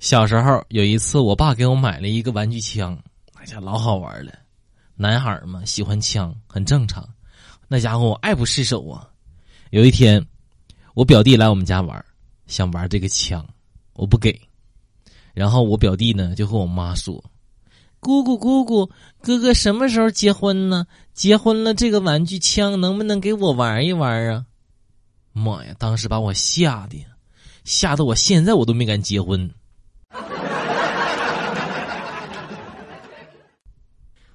[0.00, 2.98] 小时候有一次，我爸给我买了一个玩具枪，
[3.34, 4.32] 那家老好玩了。
[4.96, 7.06] 男孩嘛，喜欢枪很正常。
[7.68, 9.06] 那家伙我爱不释手啊。
[9.68, 10.26] 有一天，
[10.94, 12.02] 我表弟来我们家玩，
[12.46, 13.46] 想玩这个枪，
[13.92, 14.40] 我不给。
[15.34, 17.22] 然后我表弟呢就和我妈说
[18.00, 18.90] ：“姑姑姑姑，
[19.20, 20.86] 哥哥什么时候结婚呢？
[21.12, 24.46] 结婚了，这个玩具枪能不能给我玩一玩啊？”
[25.34, 25.74] 妈呀！
[25.78, 27.04] 当时把我吓的，
[27.64, 29.48] 吓得我现在我都没敢结婚。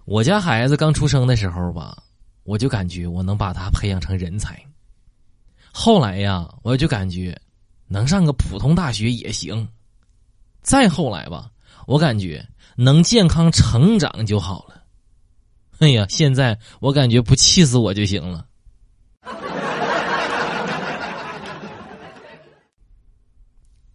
[0.06, 1.98] 我家孩子刚出生的时候吧，
[2.44, 4.64] 我就感觉我能把他培养成人才。
[5.72, 7.36] 后来呀，我就感觉
[7.88, 9.68] 能上个普通大学也行。
[10.62, 11.50] 再后来吧，
[11.88, 14.84] 我感觉能健康成长就好了。
[15.80, 18.46] 哎呀，现在我感觉不气死我就行了。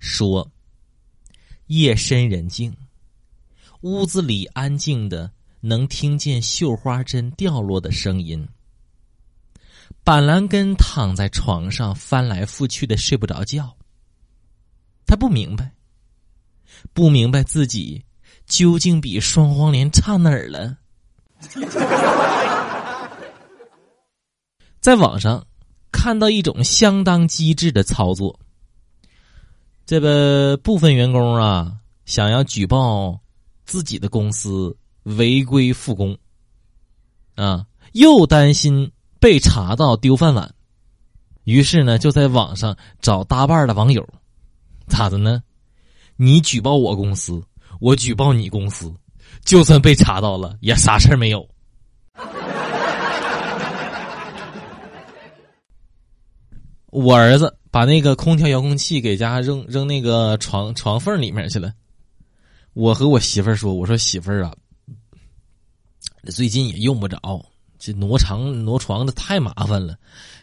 [0.00, 0.50] 说，
[1.68, 2.76] 夜深人静，
[3.82, 5.30] 屋子里安静的。
[5.60, 8.48] 能听见绣花针掉落的声音。
[10.02, 13.76] 板蓝根躺在床上翻来覆去的睡不着觉。
[15.06, 15.72] 他不明白，
[16.92, 18.04] 不明白自己
[18.46, 20.76] 究竟比双黄连差哪儿了。
[24.80, 25.46] 在网上
[25.92, 28.38] 看到一种相当机智的操作。
[29.84, 33.20] 这个部分员工啊，想要举报
[33.66, 34.74] 自己的公司。
[35.16, 36.16] 违规复工，
[37.34, 40.54] 啊，又担心被查到丢饭碗，
[41.44, 44.06] 于是呢，就在网上找搭伴的网友，
[44.86, 45.42] 咋的呢？
[46.16, 47.42] 你举报我公司，
[47.80, 48.94] 我举报你公司，
[49.44, 51.48] 就算被查到了，也啥事儿没有。
[56.92, 61.72] 我儿子把那个空调遥控器给家扔扔那个床床缝里面去了，
[62.74, 64.52] 我和我媳妇儿说：“我说媳妇儿啊。”
[66.26, 67.18] 最近也用不着，
[67.78, 69.96] 这挪床挪床的太麻烦了。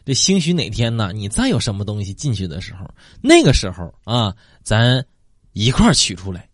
[0.06, 2.90] 这兴许哪天呢，你再有什么东西进去的时候，
[3.22, 5.06] 那个时候啊，咱
[5.54, 6.50] 一块取出来，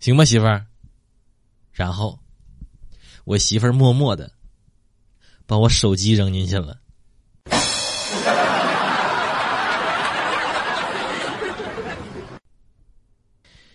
[0.00, 0.64] 行吗，媳妇儿？
[1.72, 2.18] 然后
[3.24, 4.30] 我媳妇儿默默的
[5.46, 6.78] 把我手机扔进去了。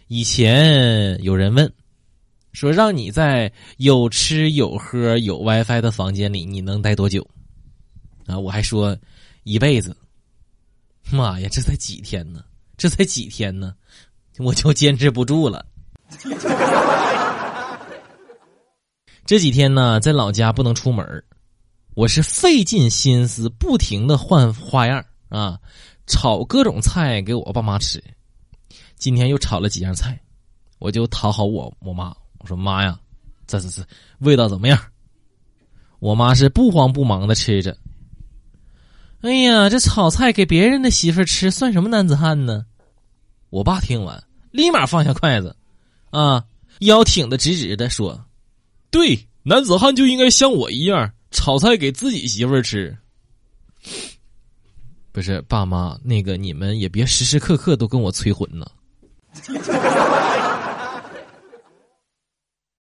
[0.07, 1.71] 以前有人问。
[2.57, 7.23] 说让你在有吃有喝有 WiFi 的房间里，你能待多久？
[8.25, 8.97] 啊，我还说
[9.43, 9.95] 一辈子。
[11.11, 12.43] 妈呀，这才几天呢？
[12.75, 13.75] 这才几天呢？
[14.39, 15.63] 我就坚持不住了。
[19.23, 21.23] 这几天呢，在老家不能出门
[21.93, 25.59] 我是费尽心思，不停的换花样啊，
[26.07, 28.03] 炒各种菜给我爸妈吃。
[28.95, 30.19] 今天又炒了几样菜，
[30.79, 32.11] 我就讨好我我妈。
[32.39, 32.99] 我说妈呀，
[33.45, 33.83] 这这这
[34.19, 34.79] 味道怎么样？
[35.99, 37.75] 我妈是不慌不忙的吃着。
[39.21, 42.65] 哎呀，这炒菜给别人的媳妇吃，算什么男子汉呢？
[43.49, 45.55] 我爸听完，立马放下筷子，
[46.11, 46.45] 啊，
[46.81, 48.23] 腰挺的直直的说
[48.91, 52.95] ：“对，男子汉就应该像我一样，炒菜给自己媳妇吃。”
[55.11, 58.67] 不是爸妈，那个你们也别时时刻刻都跟我催婚呢。